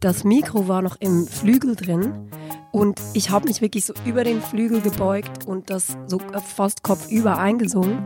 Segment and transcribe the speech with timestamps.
[0.00, 2.28] Das Mikro war noch im Flügel drin
[2.72, 6.18] und ich habe mich wirklich so über den Flügel gebeugt und das so
[6.56, 7.98] fast kopfüber eingesungen.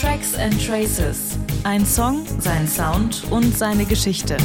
[0.00, 1.36] Tracks and Traces.
[1.64, 4.36] Ein Song, sein Sound und seine Geschichte.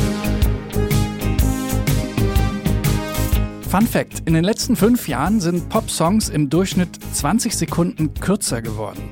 [3.69, 9.09] Fun Fact: In den letzten fünf Jahren sind Pop-Songs im Durchschnitt 20 Sekunden kürzer geworden.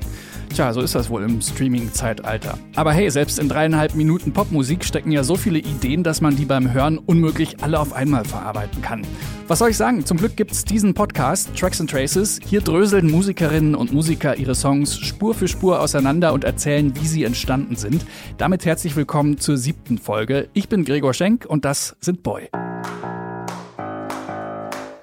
[0.54, 2.58] Tja, so ist das wohl im Streaming-Zeitalter.
[2.76, 6.44] Aber hey, selbst in dreieinhalb Minuten Popmusik stecken ja so viele Ideen, dass man die
[6.44, 9.00] beim Hören unmöglich alle auf einmal verarbeiten kann.
[9.48, 10.04] Was soll ich sagen?
[10.04, 12.38] Zum Glück gibt's diesen Podcast, Tracks and Traces.
[12.44, 17.24] Hier dröseln Musikerinnen und Musiker ihre Songs Spur für Spur auseinander und erzählen, wie sie
[17.24, 18.04] entstanden sind.
[18.36, 20.50] Damit herzlich willkommen zur siebten Folge.
[20.52, 22.50] Ich bin Gregor Schenk und das sind Boy.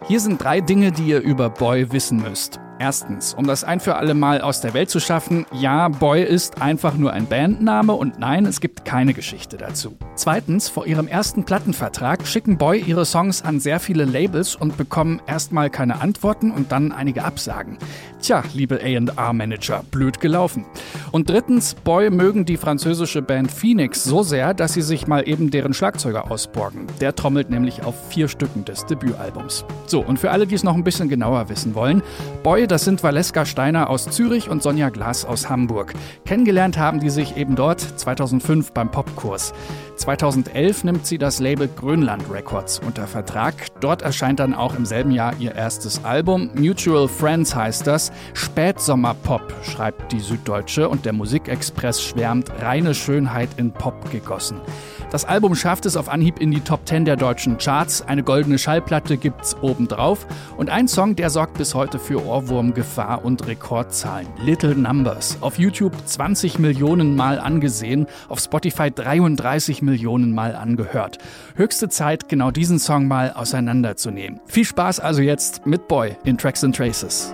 [0.07, 2.59] Hier sind drei Dinge, die ihr über Boy wissen müsst.
[2.81, 6.61] Erstens, um das ein für alle Mal aus der Welt zu schaffen, ja, Boy ist
[6.61, 9.97] einfach nur ein Bandname und nein, es gibt keine Geschichte dazu.
[10.15, 15.21] Zweitens, vor ihrem ersten Plattenvertrag schicken Boy ihre Songs an sehr viele Labels und bekommen
[15.27, 17.77] erstmal keine Antworten und dann einige Absagen.
[18.21, 20.65] Tja, liebe A&R-Manager, blöd gelaufen.
[21.11, 25.51] Und drittens, Boy mögen die französische Band Phoenix so sehr, dass sie sich mal eben
[25.51, 26.87] deren Schlagzeuger ausborgen.
[26.99, 29.63] Der trommelt nämlich auf vier Stücken des Debütalbums.
[29.87, 32.03] So, und für alle, die es noch ein bisschen genauer wissen wollen,
[32.43, 35.93] Boy das sind Valeska Steiner aus Zürich und Sonja Glas aus Hamburg.
[36.25, 39.53] Kennengelernt haben die sich eben dort 2005 beim Popkurs.
[39.99, 43.53] 2011 nimmt sie das Label Grönland Records unter Vertrag.
[43.81, 46.51] Dort erscheint dann auch im selben Jahr ihr erstes Album.
[46.55, 48.11] Mutual Friends heißt das.
[48.33, 54.61] Spätsommerpop, schreibt die Süddeutsche und der Musikexpress schwärmt, reine Schönheit in Pop gegossen.
[55.11, 58.03] Das Album schafft es auf Anhieb in die Top 10 der deutschen Charts.
[58.03, 60.27] Eine goldene Schallplatte gibt's obendrauf.
[60.55, 64.27] Und ein Song, der sorgt bis heute für Ohrwurmgefahr und Rekordzahlen.
[64.43, 65.37] Little Numbers.
[65.41, 71.17] Auf YouTube 20 Millionen Mal angesehen, auf Spotify 33 Millionen Mal angehört.
[71.55, 74.39] Höchste Zeit, genau diesen Song mal auseinanderzunehmen.
[74.45, 77.33] Viel Spaß also jetzt mit Boy in Tracks and Traces.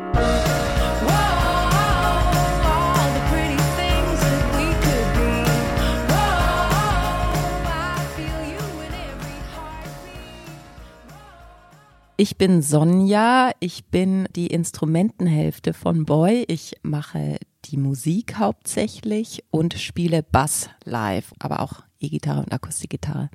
[12.18, 16.46] Ich bin Sonja, ich bin die Instrumentenhälfte von Boy.
[16.48, 23.30] Ich mache die Musik hauptsächlich und spiele Bass live, aber auch E-Gitarre und Akustikgitarre.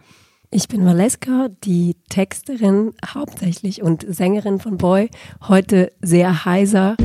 [0.51, 5.11] Ich bin Valeska, die Texterin hauptsächlich und Sängerin von Boy.
[5.47, 6.97] Heute sehr heiser.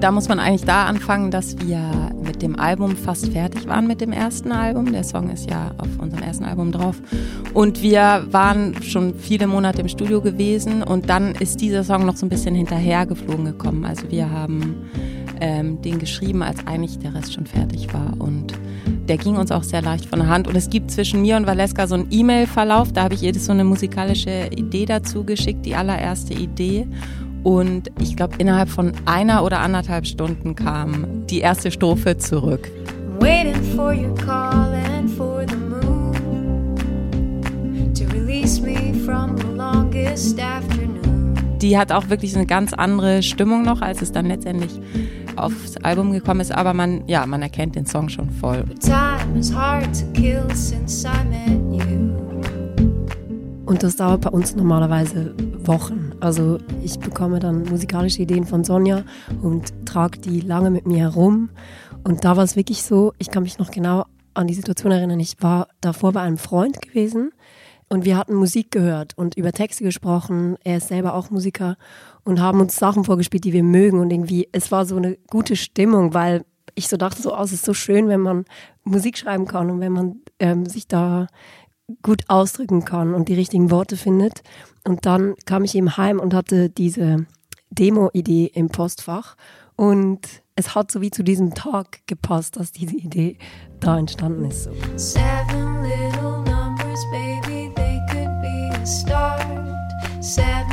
[0.00, 2.01] Da muss man eigentlich da anfangen, dass wir
[2.32, 4.90] mit dem Album fast fertig waren mit dem ersten Album.
[4.90, 6.96] Der Song ist ja auf unserem ersten Album drauf.
[7.52, 12.16] Und wir waren schon viele Monate im Studio gewesen und dann ist dieser Song noch
[12.16, 13.84] so ein bisschen hinterhergeflogen gekommen.
[13.84, 14.76] Also wir haben
[15.40, 18.14] ähm, den geschrieben, als eigentlich der Rest schon fertig war.
[18.18, 18.54] Und
[19.08, 20.48] der ging uns auch sehr leicht von der Hand.
[20.48, 22.94] Und es gibt zwischen mir und Valeska so einen E-Mail-Verlauf.
[22.94, 26.86] Da habe ich ihr so eine musikalische Idee dazu geschickt, die allererste Idee.
[27.42, 32.70] Und ich glaube, innerhalb von einer oder anderthalb Stunden kam die erste Strophe zurück.
[33.18, 36.74] Waiting for your call and for the moon
[37.94, 41.34] to release me from the longest afternoon.
[41.60, 44.80] Die hat auch wirklich eine ganz andere Stimmung noch, als es dann letztendlich
[45.36, 48.64] aufs Album gekommen ist, aber man, ja, man erkennt den Song schon voll.
[53.64, 56.01] Und das dauert bei uns normalerweise Wochen.
[56.22, 59.02] Also ich bekomme dann musikalische Ideen von Sonja
[59.42, 61.50] und trage die lange mit mir herum.
[62.04, 65.18] Und da war es wirklich so, ich kann mich noch genau an die Situation erinnern.
[65.18, 67.32] Ich war davor bei einem Freund gewesen
[67.88, 70.54] und wir hatten Musik gehört und über Texte gesprochen.
[70.62, 71.76] Er ist selber auch Musiker
[72.22, 73.98] und haben uns Sachen vorgespielt, die wir mögen.
[73.98, 76.44] Und irgendwie, es war so eine gute Stimmung, weil
[76.76, 78.44] ich so dachte, so, oh, es ist so schön, wenn man
[78.84, 81.26] Musik schreiben kann und wenn man ähm, sich da
[82.02, 84.42] gut ausdrücken kann und die richtigen Worte findet.
[84.84, 87.26] Und dann kam ich eben heim und hatte diese
[87.70, 89.36] Demo-Idee im Postfach.
[89.76, 90.20] Und
[90.54, 93.38] es hat so wie zu diesem Tag gepasst, dass diese Idee
[93.80, 94.68] da entstanden ist.
[94.96, 99.46] Seven little numbers, baby, they could be a start.
[100.20, 100.71] Seven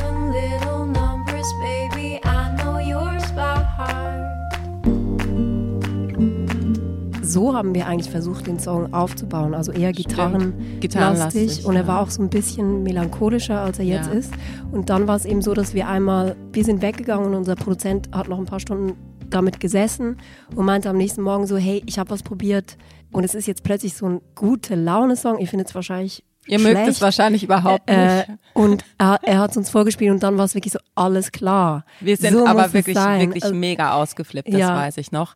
[7.29, 9.53] so haben wir eigentlich versucht, den Song aufzubauen.
[9.53, 10.79] Also eher gitarrenlastig.
[10.79, 14.13] Gitarrenlastig und er war auch so ein bisschen melancholischer, als er jetzt ja.
[14.13, 14.33] ist.
[14.71, 18.09] Und dann war es eben so, dass wir einmal, wir sind weggegangen und unser Produzent
[18.11, 18.93] hat noch ein paar Stunden
[19.29, 20.17] damit gesessen
[20.55, 22.77] und meinte am nächsten Morgen so, hey, ich habe was probiert
[23.11, 25.37] und es ist jetzt plötzlich so ein gute Laune-Song.
[25.37, 28.29] Ihr findet es wahrscheinlich Ihr mögt es wahrscheinlich überhaupt äh, nicht.
[28.29, 31.31] Äh, und er, er hat es uns vorgespielt und dann war es wirklich so alles
[31.31, 31.85] klar.
[31.99, 34.75] Wir sind so aber wirklich, wirklich also, mega ausgeflippt, das ja.
[34.75, 35.35] weiß ich noch.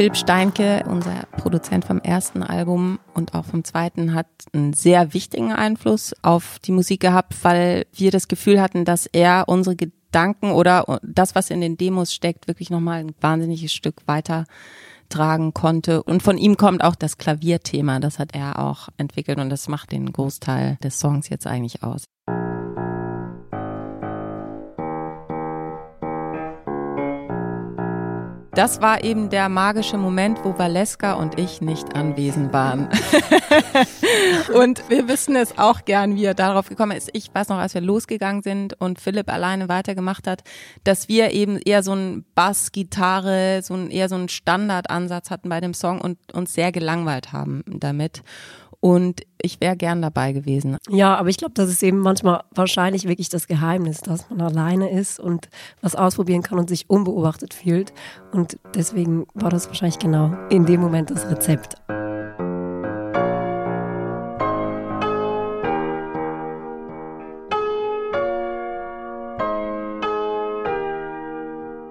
[0.00, 5.52] Philipp Steinke, unser Produzent vom ersten Album und auch vom zweiten, hat einen sehr wichtigen
[5.52, 11.00] Einfluss auf die Musik gehabt, weil wir das Gefühl hatten, dass er unsere Gedanken oder
[11.02, 14.46] das, was in den Demos steckt, wirklich nochmal ein wahnsinniges Stück weiter
[15.10, 16.02] tragen konnte.
[16.02, 19.92] Und von ihm kommt auch das Klavierthema, das hat er auch entwickelt und das macht
[19.92, 22.04] den Großteil des Songs jetzt eigentlich aus.
[28.52, 32.88] Das war eben der magische Moment, wo Valeska und ich nicht anwesend waren.
[34.54, 37.10] und wir wissen es auch gern, wie er darauf gekommen ist.
[37.12, 40.42] Ich weiß noch, als wir losgegangen sind und Philipp alleine weitergemacht hat,
[40.82, 45.48] dass wir eben eher so ein Bass, Gitarre, so ein, eher so einen Standardansatz hatten
[45.48, 48.22] bei dem Song und uns sehr gelangweilt haben damit.
[48.80, 50.78] Und ich wäre gern dabei gewesen.
[50.88, 54.90] Ja, aber ich glaube, das ist eben manchmal wahrscheinlich wirklich das Geheimnis, dass man alleine
[54.90, 55.50] ist und
[55.82, 57.92] was ausprobieren kann und sich unbeobachtet fühlt.
[58.32, 61.76] Und deswegen war das wahrscheinlich genau in dem Moment das Rezept.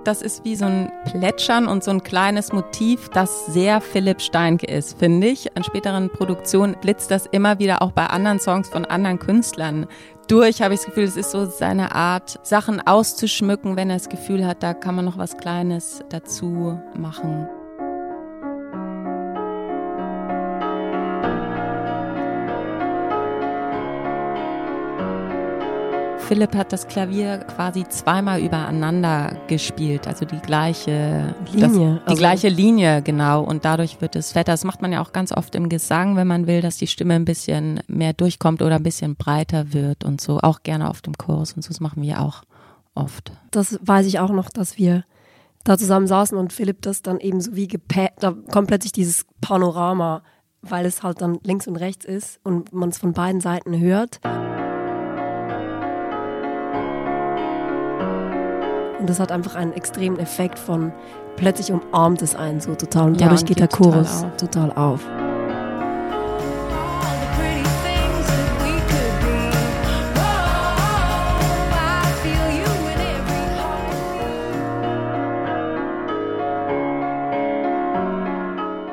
[0.10, 4.66] Das ist wie so ein Plätschern und so ein kleines Motiv, das sehr Philipp Steinke
[4.66, 5.56] ist, finde ich.
[5.56, 9.86] An späteren Produktionen blitzt das immer wieder auch bei anderen Songs von anderen Künstlern
[10.28, 14.10] durch, habe ich das Gefühl, es ist so seine Art, Sachen auszuschmücken, wenn er das
[14.10, 17.48] Gefühl hat, da kann man noch was Kleines dazu machen.
[26.30, 31.60] Philipp hat das Klavier quasi zweimal übereinander gespielt, also die gleiche Linie.
[31.60, 33.44] Das, die also gleiche Linie, genau.
[33.44, 34.52] Und dadurch wird es fetter.
[34.52, 37.16] Das macht man ja auch ganz oft im Gesang, wenn man will, dass die Stimme
[37.16, 40.40] ein bisschen mehr durchkommt oder ein bisschen breiter wird und so.
[40.40, 41.70] Auch gerne auf dem Kurs und so.
[41.70, 42.44] Das machen wir auch
[42.94, 43.32] oft.
[43.50, 45.06] Das weiß ich auch noch, dass wir
[45.64, 49.25] da zusammen saßen und Philipp das dann eben so wie gepäht, da kommt plötzlich dieses
[49.42, 50.22] Panorama,
[50.62, 54.20] weil es halt dann links und rechts ist und man es von beiden Seiten hört.
[59.00, 60.92] Und das hat einfach einen extremen Effekt von
[61.38, 63.07] plötzlich umarmt es einen so total.
[63.07, 64.72] Und dadurch ja, und geht der Chorus total auf.
[64.72, 65.01] Total auf.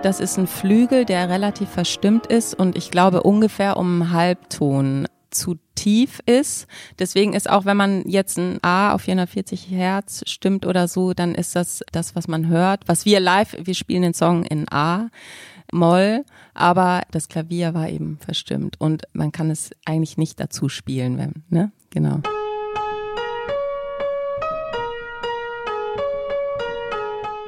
[0.03, 5.09] Das ist ein Flügel, der relativ verstimmt ist und ich glaube ungefähr um einen Halbton
[5.37, 6.67] zu tief ist.
[6.99, 11.35] Deswegen ist auch, wenn man jetzt ein A auf 440 Hertz stimmt oder so, dann
[11.35, 12.89] ist das das, was man hört.
[12.89, 15.09] Was wir live, wir spielen den Song in A.
[15.73, 16.25] Moll,
[16.55, 21.43] aber das Klavier war eben verstimmt und man kann es eigentlich nicht dazu spielen, wenn,
[21.49, 21.73] ne?
[21.91, 22.21] Genau.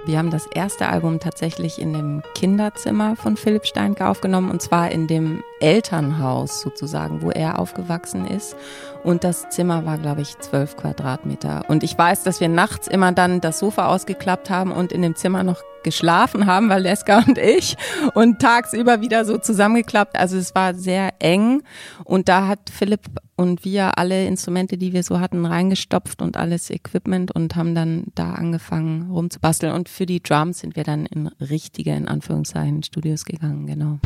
[0.08, 4.90] Wir haben das erste Album tatsächlich in dem Kinderzimmer von Philipp Steinke aufgenommen und zwar
[4.90, 8.56] in dem Elternhaus sozusagen, wo er aufgewachsen ist.
[9.04, 11.64] Und das Zimmer war, glaube ich, zwölf Quadratmeter.
[11.68, 15.14] Und ich weiß, dass wir nachts immer dann das Sofa ausgeklappt haben und in dem
[15.16, 17.76] Zimmer noch geschlafen haben, Valeska und ich,
[18.14, 20.18] und tagsüber wieder so zusammengeklappt.
[20.18, 21.62] Also es war sehr eng.
[22.04, 23.00] Und da hat Philipp
[23.36, 28.04] und wir alle Instrumente, die wir so hatten, reingestopft und alles Equipment und haben dann
[28.14, 29.72] da angefangen rumzubasteln.
[29.72, 33.98] Und für die Drums sind wir dann in richtige, in Anführungszeichen, Studios gegangen, genau.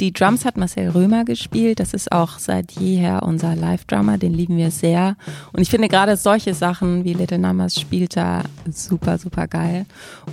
[0.00, 1.80] Die Drums hat Marcel Römer gespielt.
[1.80, 4.16] Das ist auch seit jeher unser Live-Drummer.
[4.16, 5.16] Den lieben wir sehr.
[5.52, 9.86] Und ich finde gerade solche Sachen wie Little Numbers spielt da super, super geil.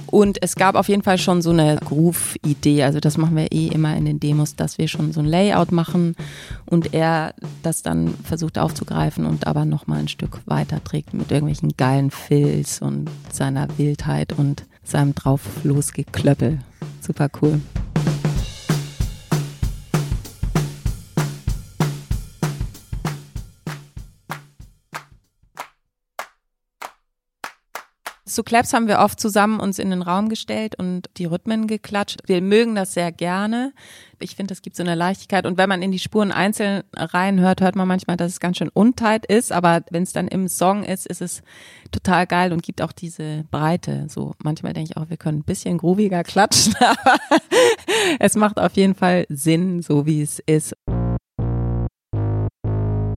[0.06, 2.84] Und es gab auf jeden Fall schon so eine Groove-Idee.
[2.84, 5.72] Also das machen wir eh immer in den Demos, dass wir schon so ein Layout
[5.72, 6.16] machen
[6.68, 11.76] und er das dann versucht aufzugreifen und aber nochmal ein Stück weiter trägt mit irgendwelchen
[11.76, 16.60] geilen Fills und seiner Wildheit und seinem drauf losgeklöppel.
[17.02, 17.60] Super cool.
[28.36, 32.20] Zu Claps haben wir oft zusammen uns in den Raum gestellt und die Rhythmen geklatscht.
[32.26, 33.72] Wir mögen das sehr gerne.
[34.20, 35.46] Ich finde, es gibt so eine Leichtigkeit.
[35.46, 38.68] Und wenn man in die Spuren einzeln reinhört, hört man manchmal, dass es ganz schön
[38.68, 39.54] untight ist.
[39.54, 41.44] Aber wenn es dann im Song ist, ist es
[41.94, 44.08] total geil und gibt auch diese Breite.
[44.10, 47.18] So manchmal denke ich auch, wir können ein bisschen grooviger klatschen, aber
[48.20, 50.76] es macht auf jeden Fall Sinn, so wie es ist.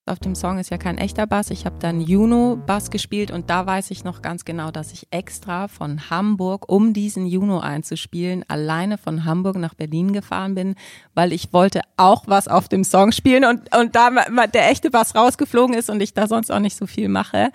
[0.09, 1.51] Auf dem Song ist ja kein echter Bass.
[1.51, 5.69] Ich habe dann Juno-Bass gespielt und da weiß ich noch ganz genau, dass ich extra
[5.69, 10.75] von Hamburg, um diesen Juno einzuspielen, alleine von Hamburg nach Berlin gefahren bin,
[11.15, 14.11] weil ich wollte auch was auf dem Song spielen und, und da
[14.47, 17.51] der echte Bass rausgeflogen ist und ich da sonst auch nicht so viel mache,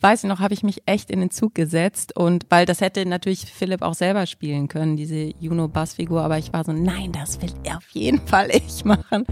[0.00, 3.04] weiß ich noch, habe ich mich echt in den Zug gesetzt und weil das hätte
[3.06, 7.52] natürlich Philipp auch selber spielen können, diese Juno-Bassfigur, aber ich war so, nein, das will
[7.64, 9.24] er auf jeden Fall ich machen.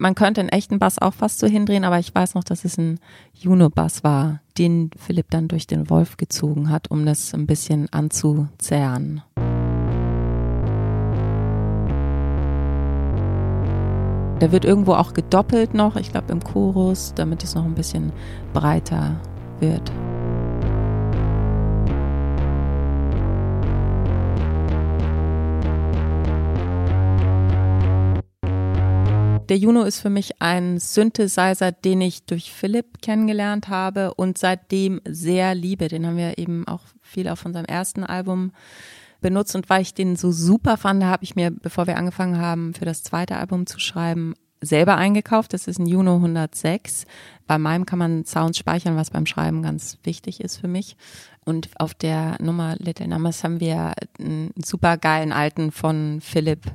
[0.00, 2.78] Man könnte einen echten Bass auch fast so hindrehen, aber ich weiß noch, dass es
[2.78, 3.00] ein
[3.34, 9.22] Juno-Bass war, den Philipp dann durch den Wolf gezogen hat, um das ein bisschen anzuzerren.
[14.40, 18.12] Der wird irgendwo auch gedoppelt noch, ich glaube im Chorus, damit es noch ein bisschen
[18.52, 19.20] breiter
[19.58, 19.90] wird.
[29.48, 35.00] Der Juno ist für mich ein Synthesizer, den ich durch Philipp kennengelernt habe und seitdem
[35.08, 35.88] sehr liebe.
[35.88, 38.52] Den haben wir eben auch viel auf unserem ersten Album
[39.22, 42.74] benutzt und weil ich den so super fand, habe ich mir, bevor wir angefangen haben,
[42.74, 45.54] für das zweite Album zu schreiben, selber eingekauft.
[45.54, 47.06] Das ist ein Juno 106.
[47.46, 50.96] Bei meinem kann man Sounds speichern, was beim Schreiben ganz wichtig ist für mich.
[51.46, 56.66] Und auf der Nummer Little Numbers haben wir einen super geilen alten von Philipp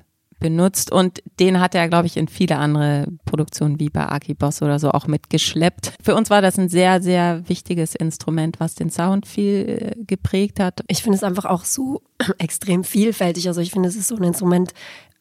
[0.44, 4.62] benutzt und den hat er, glaube ich, in viele andere Produktionen wie bei Aki Boss
[4.62, 5.94] oder so auch mitgeschleppt.
[6.04, 10.60] Für uns war das ein sehr, sehr wichtiges Instrument, was den Sound viel äh, geprägt
[10.60, 10.84] hat.
[10.88, 12.04] Ich finde es einfach auch so
[12.38, 13.48] extrem vielfältig.
[13.48, 14.74] Also ich finde, es ist so ein Instrument,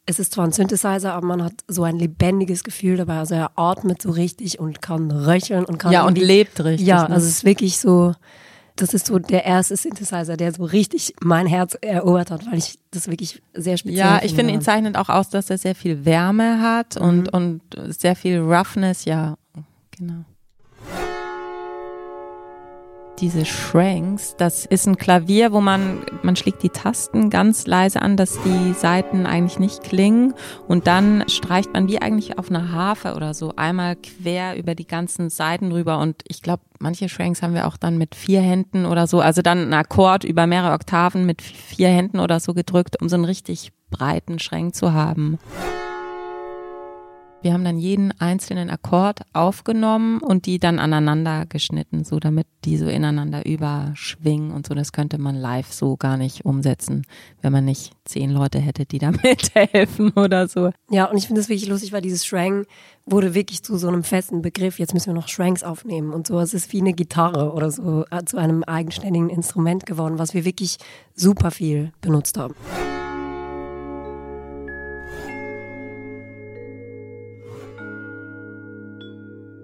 [0.07, 3.19] es ist zwar ein Synthesizer, aber man hat so ein lebendiges Gefühl dabei.
[3.19, 5.93] Also er atmet so richtig und kann röcheln und kann.
[5.93, 6.87] Ja, und lebt richtig.
[6.87, 7.15] Ja, ne?
[7.15, 8.13] also es ist wirklich so,
[8.77, 12.79] das ist so der erste Synthesizer, der so richtig mein Herz erobert hat, weil ich
[12.91, 14.53] das wirklich sehr speziell Ja, ich finde.
[14.53, 17.07] ihn zeichnet auch aus, dass er sehr viel Wärme hat mhm.
[17.07, 19.37] und, und sehr viel Roughness, ja,
[19.91, 20.25] genau
[23.19, 24.35] diese Shranks.
[24.37, 28.73] Das ist ein Klavier, wo man, man schlägt die Tasten ganz leise an, dass die
[28.73, 30.35] Saiten eigentlich nicht klingen.
[30.69, 34.87] Und dann streicht man wie eigentlich auf einer Harfe oder so einmal quer über die
[34.87, 35.99] ganzen Saiten drüber.
[35.99, 39.21] Und ich glaube, manche Shranks haben wir auch dann mit vier Händen oder so.
[39.21, 43.17] Also dann ein Akkord über mehrere Oktaven mit vier Händen oder so gedrückt, um so
[43.17, 45.39] einen richtig breiten Schrank zu haben.
[47.43, 52.77] Wir haben dann jeden einzelnen Akkord aufgenommen und die dann aneinander geschnitten, so damit die
[52.77, 54.75] so ineinander überschwingen und so.
[54.75, 57.05] Das könnte man live so gar nicht umsetzen,
[57.41, 60.71] wenn man nicht zehn Leute hätte, die da mithelfen oder so.
[60.89, 62.65] Ja, und ich finde das wirklich lustig, weil dieses Shrang
[63.07, 64.79] wurde wirklich zu so einem festen Begriff.
[64.79, 66.39] Jetzt müssen wir noch Shranks aufnehmen und so.
[66.39, 70.45] Es ist wie eine Gitarre oder so äh, zu einem eigenständigen Instrument geworden, was wir
[70.45, 70.77] wirklich
[71.17, 72.55] super viel benutzt haben.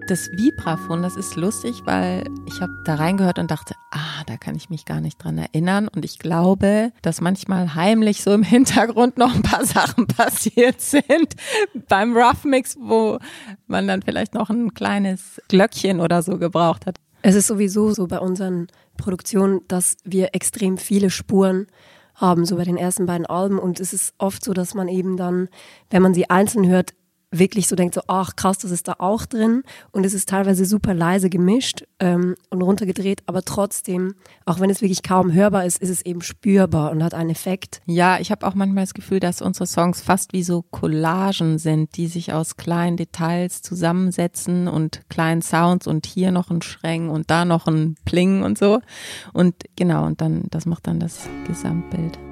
[0.09, 4.55] Das Vibraphon, das ist lustig, weil ich habe da reingehört und dachte, ah, da kann
[4.55, 5.87] ich mich gar nicht dran erinnern.
[5.87, 11.35] Und ich glaube, dass manchmal heimlich so im Hintergrund noch ein paar Sachen passiert sind
[11.87, 13.19] beim Rough Mix, wo
[13.67, 16.95] man dann vielleicht noch ein kleines Glöckchen oder so gebraucht hat.
[17.21, 21.67] Es ist sowieso so bei unseren Produktionen, dass wir extrem viele Spuren
[22.15, 23.59] haben, so bei den ersten beiden Alben.
[23.59, 25.49] Und es ist oft so, dass man eben dann,
[25.91, 26.93] wenn man sie einzeln hört,
[27.31, 29.63] wirklich so denkt, so, ach krass, das ist da auch drin.
[29.91, 34.81] Und es ist teilweise super leise gemischt ähm, und runtergedreht, aber trotzdem, auch wenn es
[34.81, 37.81] wirklich kaum hörbar ist, ist es eben spürbar und hat einen Effekt.
[37.85, 41.97] Ja, ich habe auch manchmal das Gefühl, dass unsere Songs fast wie so Collagen sind,
[41.97, 47.29] die sich aus kleinen Details zusammensetzen und kleinen Sounds und hier noch ein Schränk und
[47.29, 48.79] da noch ein Pling und so.
[49.33, 52.28] Und genau, und dann, das macht dann das Gesamtbild.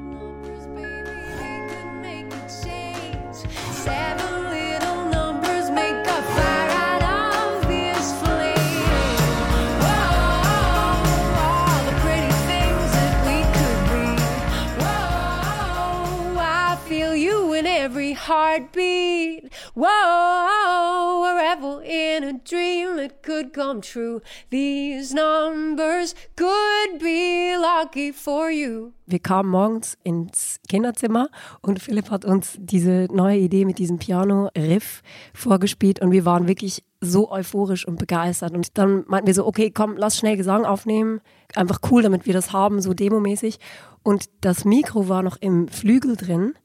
[18.27, 19.50] Heartbeat.
[19.75, 24.22] Whoa, a revel in a dream that could come true.
[24.50, 28.93] These numbers could be lucky for you.
[29.05, 31.29] Wir kamen morgens ins Kinderzimmer
[31.62, 35.01] und Philipp hat uns diese neue Idee mit diesem Piano-Riff
[35.34, 38.53] vorgespielt und wir waren wirklich so euphorisch und begeistert.
[38.53, 41.22] Und dann meinten wir so, okay, komm, lass schnell Gesang aufnehmen.
[41.55, 43.60] Einfach cool, damit wir das haben, so demomäßig.
[44.03, 46.55] Und das Mikro war noch im Flügel drin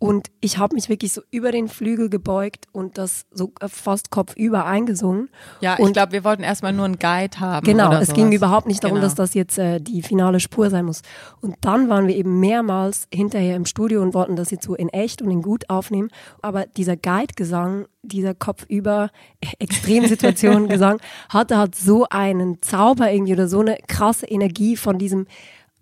[0.00, 4.66] Und ich habe mich wirklich so über den Flügel gebeugt und das so fast kopfüber
[4.66, 5.30] eingesungen.
[5.60, 7.64] Ja, und ich glaube, wir wollten erstmal nur einen Guide haben.
[7.64, 8.14] Genau, es sowas.
[8.14, 9.06] ging überhaupt nicht darum, Genau.
[9.06, 11.00] dass das jetzt äh, die finale Spur sein muss.
[11.40, 14.90] Und dann waren wir eben mehrmals hinterher im Studio und wollten das jetzt so in
[14.90, 16.08] echt und in gut aufnehmen.
[16.42, 19.10] Aber dieser Guide-Gesang, dieser kopfüber
[19.58, 20.98] Extremsituation Gesang,
[21.30, 25.26] hatte halt so einen Zauber irgendwie oder so eine krasse Energie von diesem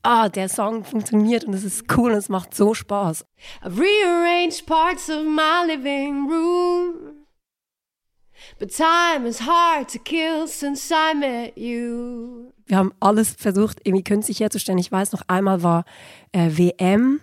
[0.04, 3.24] Ah, der Song funktioniert und es ist cool und es macht so Spaß.
[3.62, 7.22] I've rearranged parts of my living room.
[8.58, 12.52] But time is hard to kill since I met you.
[12.66, 14.78] Wir haben alles versucht, irgendwie künstlich herzustellen.
[14.78, 15.84] Ich weiß noch, einmal war
[16.32, 17.20] äh, WM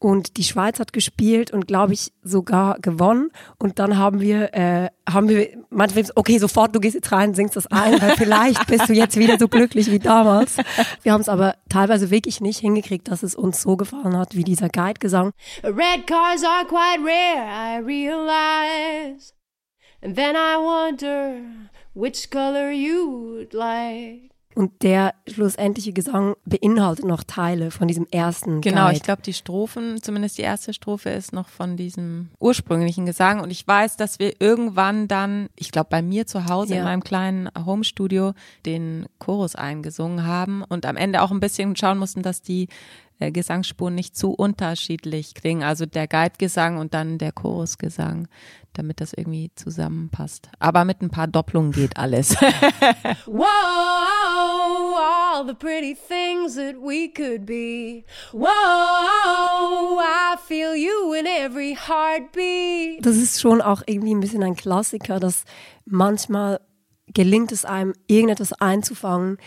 [0.00, 3.30] und die Schweiz hat gespielt und glaube ich sogar gewonnen.
[3.58, 7.54] Und dann haben wir, äh, haben wir manchmal, okay, sofort, du gehst jetzt rein, singst
[7.54, 10.56] das ein, weil vielleicht bist du jetzt wieder so glücklich wie damals.
[11.02, 14.44] Wir haben es aber teilweise wirklich nicht hingekriegt, dass es uns so gefallen hat wie
[14.44, 15.32] dieser Guide-Gesang.
[15.62, 19.34] Red cars are quite rare, I realize.
[20.02, 21.42] And then I wonder
[21.94, 24.30] which color you'd like.
[24.60, 28.96] Und der schlussendliche Gesang beinhaltet noch Teile von diesem ersten Genau, Guide.
[28.98, 33.40] ich glaube, die Strophen, zumindest die erste Strophe, ist noch von diesem ursprünglichen Gesang.
[33.40, 36.80] Und ich weiß, dass wir irgendwann dann, ich glaube, bei mir zu Hause Ja.
[36.80, 38.34] in meinem kleinen Homestudio
[38.66, 42.68] den Chorus eingesungen haben und am Ende auch ein bisschen schauen mussten, dass die
[43.20, 45.62] äh, Gesangsspuren nicht zu unterschiedlich klingen.
[45.62, 48.28] Also der Guide-Gesang und dann der Chorusgesang,
[48.72, 50.48] damit das irgendwie zusammenpasst.
[50.58, 52.34] Aber mit ein paar Doppelungen geht alles.
[53.26, 53.44] Whoa,
[54.96, 58.04] all the pretty things that we could be.
[58.32, 58.48] Whoa,
[60.00, 63.04] I feel you in every heartbeat.
[63.04, 65.44] das ist schon auch irgendwie ein bisschen ein Klassiker, dass
[65.84, 66.60] manchmal
[67.12, 69.38] gelingt es einem, irgendetwas einzufangen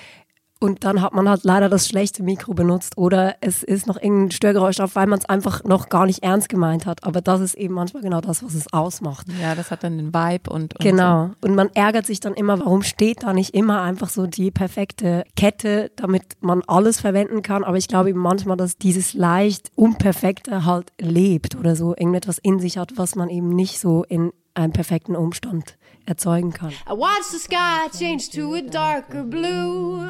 [0.63, 4.32] und dann hat man halt leider das schlechte Mikro benutzt oder es ist noch irgendein
[4.32, 7.03] Störgeräusch drauf, weil man es einfach noch gar nicht ernst gemeint hat.
[7.03, 9.27] Aber das ist eben manchmal genau das, was es ausmacht.
[9.41, 11.32] ja, das hat dann den Vibe und, und Genau.
[11.41, 15.25] Und man ärgert sich dann immer, warum steht da nicht immer einfach so die perfekte
[15.36, 17.65] Kette, damit man alles verwenden kann.
[17.65, 22.62] Aber ich glaube eben manchmal, dass dieses leicht Unperfekte halt lebt oder so irgendetwas in
[22.62, 26.72] sich hat, was man eben nicht so in einem perfekten Umstand erzeugen kann.
[26.88, 30.10] I watch the sky change to a darker blue.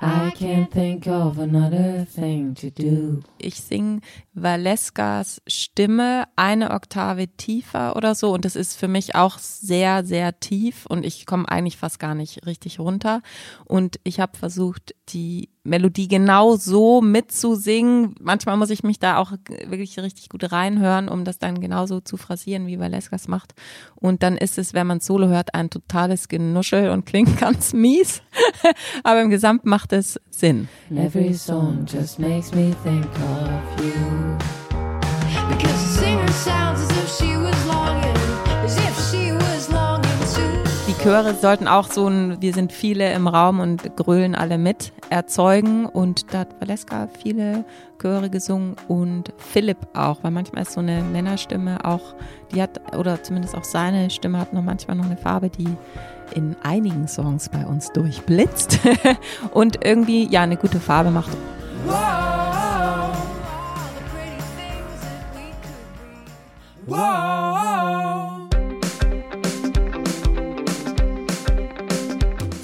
[0.00, 3.22] I can't think of another thing to do.
[3.38, 4.00] ich singe
[4.36, 10.38] Valeskas Stimme eine Oktave tiefer oder so und das ist für mich auch sehr, sehr
[10.38, 13.22] tief und ich komme eigentlich fast gar nicht richtig runter
[13.64, 18.14] und ich habe versucht, die Melodie genau so mitzusingen.
[18.20, 19.32] Manchmal muss ich mich da auch
[19.66, 23.54] wirklich richtig gut reinhören, um das dann genauso zu phrasieren, wie Valeskas macht.
[23.94, 28.22] Und dann ist es, wenn man Solo hört, ein totales Genuschel und klingt ganz mies.
[29.02, 30.68] Aber im Gesamt macht es Sinn.
[30.90, 34.25] Every song just makes me think of you.
[40.88, 44.92] Die Chöre sollten auch so ein, wir sind viele im Raum und grölen alle mit,
[45.08, 45.86] erzeugen.
[45.86, 47.64] Und da hat Valeska viele
[48.00, 52.14] Chöre gesungen und Philipp auch, weil manchmal ist so eine Männerstimme auch,
[52.52, 55.68] die hat, oder zumindest auch seine Stimme hat noch manchmal noch eine Farbe, die
[56.34, 58.80] in einigen Songs bei uns durchblitzt
[59.52, 61.30] und irgendwie ja eine gute Farbe macht.
[61.88, 62.45] All
[66.86, 66.92] be.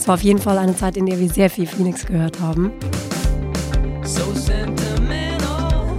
[0.03, 2.73] Es war auf jeden Fall eine Zeit, in der wir sehr viel Phoenix gehört haben.
[4.03, 5.97] So sentimental,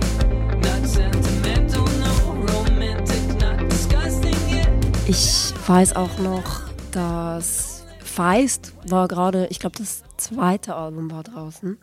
[0.56, 4.68] not sentimental, no romantic, not disgusting yet.
[5.08, 11.78] Ich weiß auch noch, dass Feist war gerade, ich glaube, das zweite Album war draußen.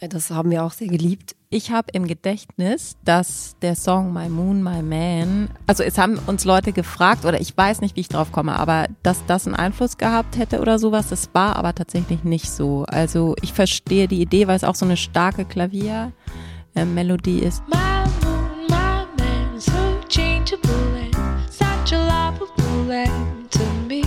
[0.00, 1.34] Äh, Das haben wir auch sehr geliebt.
[1.50, 6.44] Ich habe im Gedächtnis, dass der Song My Moon, My Man, also es haben uns
[6.44, 9.96] Leute gefragt, oder ich weiß nicht, wie ich drauf komme, aber dass das einen Einfluss
[9.96, 12.84] gehabt hätte oder sowas, das war aber tatsächlich nicht so.
[12.88, 17.62] Also ich verstehe die Idee, weil es auch so eine starke Klaviermelodie ist.
[17.68, 17.76] My
[18.24, 19.70] moon, my man, so
[20.08, 20.72] changeable
[21.04, 21.14] and
[21.52, 24.02] such a lovable land to me.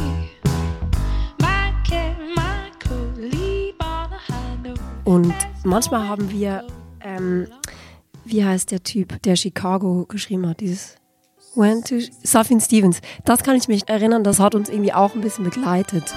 [1.39, 4.82] My cat, my coat, leave on a high note.
[5.06, 5.34] Und
[5.67, 6.65] manchmal haben wir,
[7.01, 7.47] ähm,
[8.25, 10.95] wie heißt der Typ, der Chicago geschrieben hat, dieses
[11.56, 13.01] When to Safin Stevens.
[13.25, 16.13] Das kann ich mich erinnern, das hat uns irgendwie auch ein bisschen begleitet.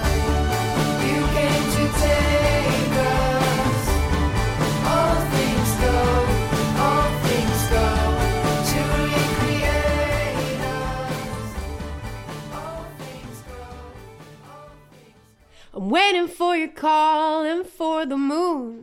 [15.73, 18.80] I'm waiting for your call and for the moon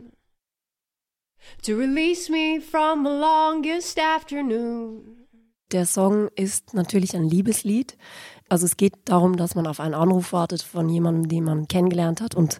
[1.62, 5.26] to release me from the longest afternoon.
[5.72, 7.96] Der Song ist natürlich ein Liebeslied.
[8.48, 12.20] Also es geht darum, dass man auf einen Anruf wartet von jemandem, den man kennengelernt
[12.22, 12.58] hat und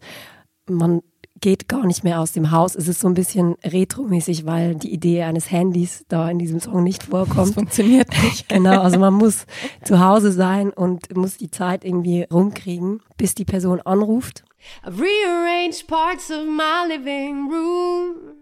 [0.69, 1.01] man
[1.41, 2.75] geht gar nicht mehr aus dem Haus.
[2.75, 6.83] Es ist so ein bisschen retromäßig, weil die Idee eines Handys da in diesem Song
[6.83, 7.55] nicht Das vorkommt.
[7.55, 8.49] funktioniert nicht.
[8.49, 9.47] Genau, also man muss
[9.85, 14.45] zu Hause sein und muss die Zeit irgendwie rumkriegen, bis die Person anruft.
[14.85, 18.38] I've rearranged parts of my living room.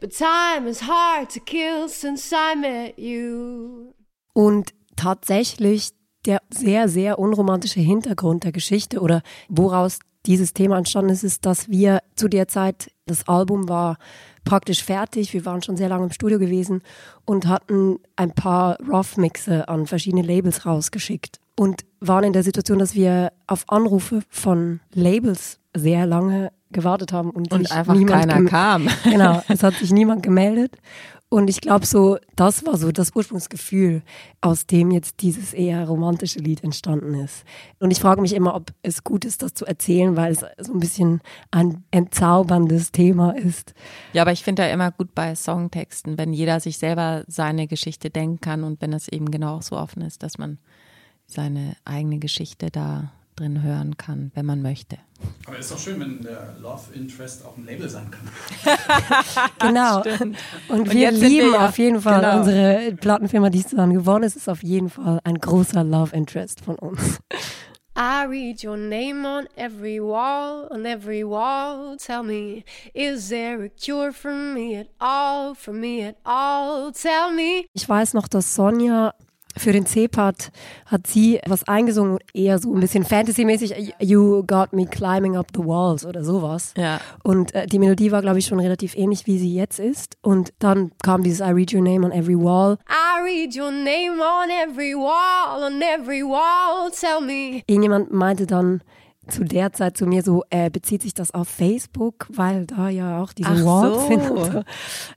[0.00, 3.92] But time is hard to kill since I met you.
[4.32, 5.90] Und tatsächlich
[6.24, 11.68] der sehr, sehr unromantische Hintergrund der Geschichte oder woraus dieses Thema entstanden ist, ist, dass
[11.68, 13.96] wir zu der Zeit, das Album war
[14.44, 16.82] praktisch fertig, wir waren schon sehr lange im Studio gewesen
[17.24, 22.94] und hatten ein paar Rough-Mixe an verschiedene Labels rausgeschickt und waren in der Situation, dass
[22.94, 28.88] wir auf Anrufe von Labels sehr lange gewartet haben und, Und einfach niemand keiner kam.
[29.04, 30.76] Genau, es hat sich niemand gemeldet.
[31.30, 34.02] Und ich glaube so, das war so das Ursprungsgefühl,
[34.40, 37.44] aus dem jetzt dieses eher romantische Lied entstanden ist.
[37.80, 40.72] Und ich frage mich immer, ob es gut ist, das zu erzählen, weil es so
[40.72, 43.74] ein bisschen ein entzauberndes Thema ist.
[44.14, 48.08] Ja, aber ich finde ja immer gut bei Songtexten, wenn jeder sich selber seine Geschichte
[48.08, 50.56] denken kann und wenn es eben genau so offen ist, dass man
[51.26, 54.98] seine eigene Geschichte da drin hören kann, wenn man möchte.
[55.46, 58.28] Aber ist doch schön, wenn der Love Interest auch ein Label sein kann.
[59.60, 60.02] Genau.
[60.68, 62.38] Und wir wir lieben ja- auf jeden Fall genau.
[62.38, 66.60] unsere Plattenfirma, die es dann geworden ist, ist auf jeden Fall ein großer Love Interest
[66.60, 67.18] von uns.
[68.00, 71.96] I read your name on every wall, on every wall.
[71.96, 72.62] Tell me,
[72.94, 76.92] is there a cure for me at all, for me at all?
[76.92, 77.64] Tell me.
[77.74, 79.14] Ich weiß noch, dass Sonja
[79.56, 80.50] für den C-Part
[80.86, 85.64] hat sie was eingesungen, eher so ein bisschen Fantasy-mäßig, You got me climbing up the
[85.64, 86.74] walls oder sowas.
[86.76, 87.00] Ja.
[87.22, 90.16] Und äh, die Melodie war, glaube ich, schon relativ ähnlich, wie sie jetzt ist.
[90.22, 92.78] Und dann kam dieses I read your name on every wall.
[92.88, 96.90] I read your name on every wall, on every wall.
[96.92, 97.62] Tell me.
[97.66, 98.82] Irgendjemand meinte dann
[99.28, 103.22] zu der Zeit zu mir so, äh, bezieht sich das auf Facebook, weil da ja
[103.22, 104.44] auch diese Ach Walls so.
[104.44, 104.64] sind.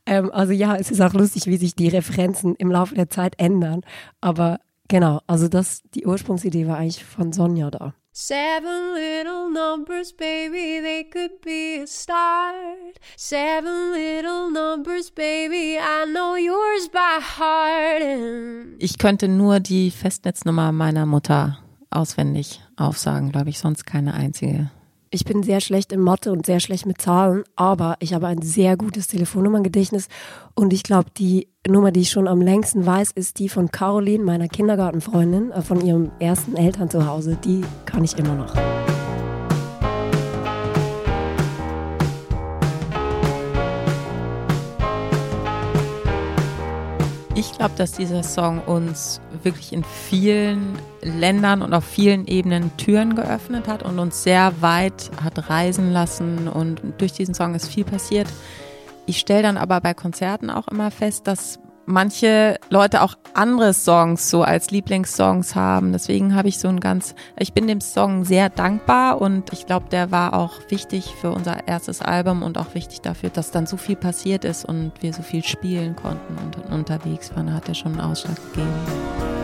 [0.05, 3.35] Ähm, also ja, es ist auch lustig, wie sich die Referenzen im Laufe der Zeit
[3.37, 3.81] ändern.
[4.19, 7.93] Aber genau, also das, die Ursprungsidee war eigentlich von Sonja da.
[8.13, 12.99] Seven little numbers, baby, they could be a start.
[13.15, 18.75] Seven little numbers, baby, I know yours by heart.
[18.79, 21.59] Ich könnte nur die Festnetznummer meiner Mutter
[21.91, 24.71] auswendig aufsagen, glaube ich, sonst keine einzige.
[25.13, 28.41] Ich bin sehr schlecht in Mathe und sehr schlecht mit Zahlen, aber ich habe ein
[28.41, 30.07] sehr gutes Telefonnummernngedächtnis
[30.55, 34.23] und ich glaube, die Nummer, die ich schon am längsten weiß, ist die von Caroline,
[34.23, 37.37] meiner Kindergartenfreundin, äh, von ihrem ersten Elternzuhause.
[37.43, 38.53] Die kann ich immer noch.
[47.35, 53.15] Ich glaube, dass dieser Song uns wirklich in vielen Ländern und auf vielen Ebenen Türen
[53.15, 57.85] geöffnet hat und uns sehr weit hat reisen lassen und durch diesen Song ist viel
[57.85, 58.27] passiert.
[59.05, 64.29] Ich stelle dann aber bei Konzerten auch immer fest, dass manche Leute auch andere Songs
[64.29, 65.91] so als Lieblingssongs haben.
[65.91, 69.87] Deswegen habe ich so ein ganz, ich bin dem Song sehr dankbar und ich glaube,
[69.89, 73.77] der war auch wichtig für unser erstes Album und auch wichtig dafür, dass dann so
[73.77, 77.53] viel passiert ist und wir so viel spielen konnten und unterwegs waren.
[77.53, 79.40] Hat er schon einen Ausschlag gegeben.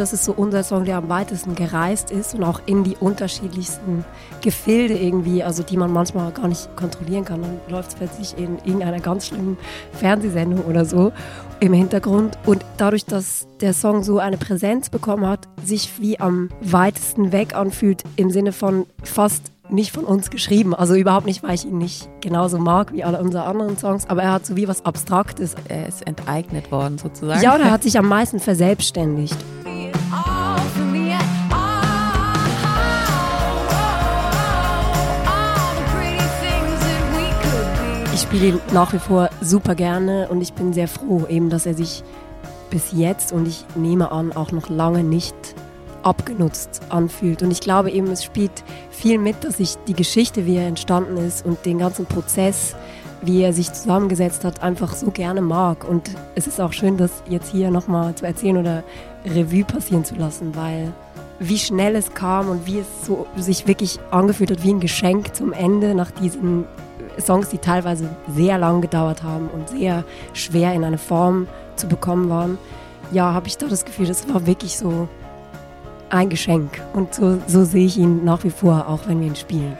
[0.00, 4.02] Das ist so unser Song, der am weitesten gereist ist und auch in die unterschiedlichsten
[4.40, 7.42] Gefilde irgendwie, also die man manchmal gar nicht kontrollieren kann.
[7.42, 9.58] Dann läuft es plötzlich in irgendeiner ganz schlimmen
[9.92, 11.12] Fernsehsendung oder so
[11.60, 12.38] im Hintergrund.
[12.46, 17.54] Und dadurch, dass der Song so eine Präsenz bekommen hat, sich wie am weitesten weg
[17.54, 20.74] anfühlt, im Sinne von fast nicht von uns geschrieben.
[20.74, 24.22] Also überhaupt nicht, weil ich ihn nicht genauso mag wie alle unsere anderen Songs, aber
[24.22, 25.54] er hat so wie was Abstraktes.
[25.68, 27.42] Er ist enteignet worden sozusagen.
[27.42, 29.36] Ja, und er hat sich am meisten verselbstständigt.
[38.12, 41.66] Ich spiele ihn nach wie vor super gerne und ich bin sehr froh, eben, dass
[41.66, 42.04] er sich
[42.70, 45.34] bis jetzt und ich nehme an, auch noch lange nicht
[46.02, 47.42] abgenutzt anfühlt.
[47.42, 51.16] Und ich glaube eben, es spielt viel mit, dass ich die Geschichte, wie er entstanden
[51.16, 52.74] ist und den ganzen Prozess,
[53.22, 55.88] wie er sich zusammengesetzt hat, einfach so gerne mag.
[55.88, 58.82] Und es ist auch schön, das jetzt hier nochmal zu erzählen oder
[59.24, 60.92] Revue passieren zu lassen, weil
[61.38, 65.34] wie schnell es kam und wie es so sich wirklich angefühlt hat wie ein Geschenk
[65.34, 66.64] zum Ende nach diesen
[67.18, 72.28] Songs, die teilweise sehr lang gedauert haben und sehr schwer in eine Form zu bekommen
[72.28, 72.58] waren.
[73.12, 75.08] Ja, habe ich da das Gefühl, das war wirklich so
[76.10, 76.82] ein Geschenk.
[76.92, 79.76] Und so, so sehe ich ihn nach wie vor, auch wenn wir ihn spielen.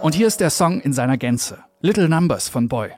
[0.00, 1.58] Und hier ist der Song in seiner Gänze.
[1.80, 2.90] Little Numbers von Boy.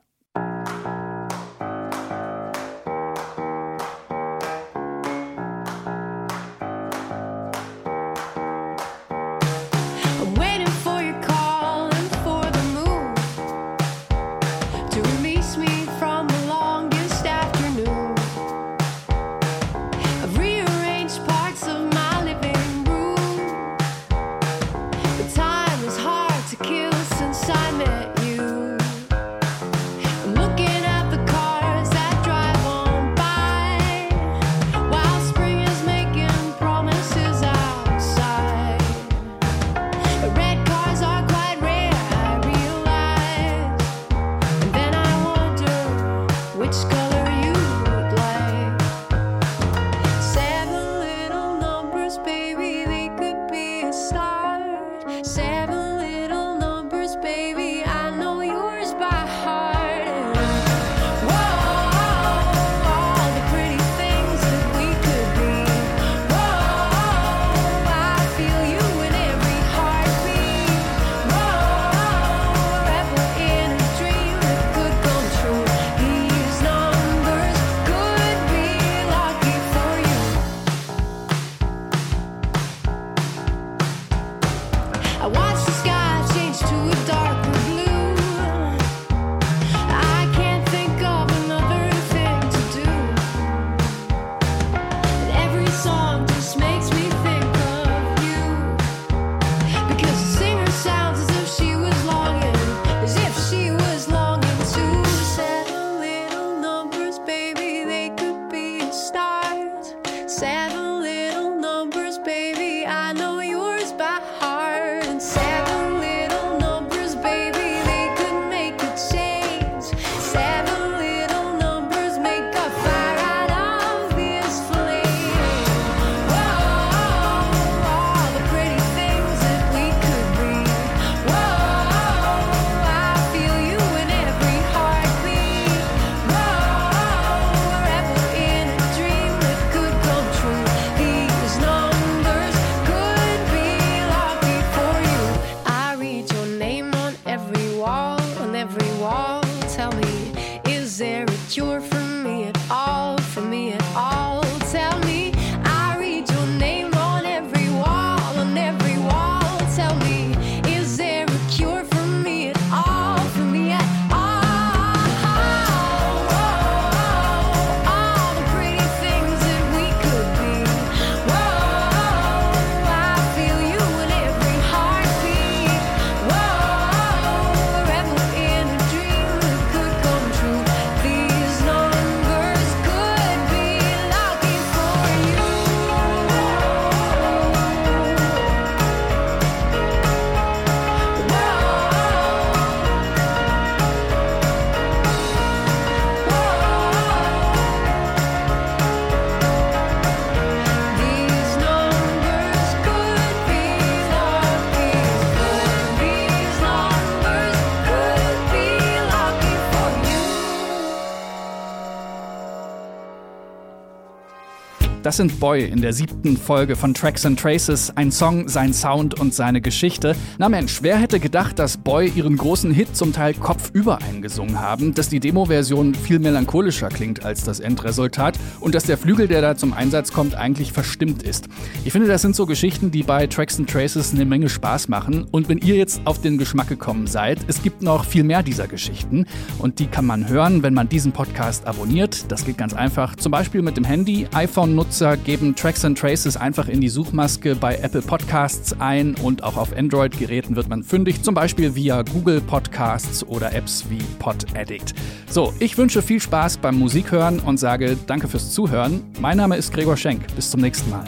[215.14, 217.92] Sind Boy in der siebten Folge von Tracks and Traces.
[217.94, 220.16] Ein Song, sein Sound und seine Geschichte.
[220.38, 224.92] Na Mensch, wer hätte gedacht, dass Boy ihren großen Hit zum Teil kopfüber eingesungen haben,
[224.92, 229.56] dass die Demo-Version viel melancholischer klingt als das Endresultat und dass der Flügel, der da
[229.56, 231.46] zum Einsatz kommt, eigentlich verstimmt ist.
[231.84, 235.28] Ich finde, das sind so Geschichten, die bei Tracks and Traces eine Menge Spaß machen.
[235.30, 238.66] Und wenn ihr jetzt auf den Geschmack gekommen seid, es gibt noch viel mehr dieser
[238.66, 239.26] Geschichten
[239.60, 242.32] und die kann man hören, wenn man diesen Podcast abonniert.
[242.32, 243.14] Das geht ganz einfach.
[243.14, 244.26] Zum Beispiel mit dem Handy.
[244.34, 249.58] iPhone-Nutzer geben Tracks and Traces einfach in die Suchmaske bei Apple Podcasts ein und auch
[249.58, 254.94] auf Android-Geräten wird man fündig, zum Beispiel via Google Podcasts oder Apps wie PodAddict.
[255.28, 259.02] So, ich wünsche viel Spaß beim Musikhören und sage danke fürs Zuhören.
[259.20, 260.22] Mein Name ist Gregor Schenk.
[260.34, 261.04] Bis zum nächsten Mal.